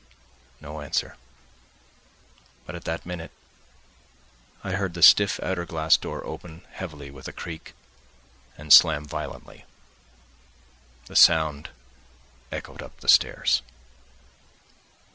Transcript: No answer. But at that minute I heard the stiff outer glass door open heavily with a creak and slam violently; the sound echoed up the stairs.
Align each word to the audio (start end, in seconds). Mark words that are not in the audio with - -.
No 0.59 0.81
answer. 0.81 1.15
But 2.65 2.73
at 2.73 2.85
that 2.85 3.05
minute 3.05 3.29
I 4.63 4.71
heard 4.71 4.95
the 4.95 5.03
stiff 5.03 5.39
outer 5.43 5.63
glass 5.63 5.95
door 5.95 6.25
open 6.25 6.63
heavily 6.71 7.11
with 7.11 7.27
a 7.27 7.31
creak 7.31 7.75
and 8.57 8.73
slam 8.73 9.05
violently; 9.05 9.63
the 11.05 11.15
sound 11.15 11.69
echoed 12.51 12.81
up 12.81 12.99
the 13.01 13.07
stairs. 13.09 13.61